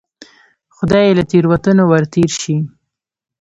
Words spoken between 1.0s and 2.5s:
یې له تېروتنو ورتېر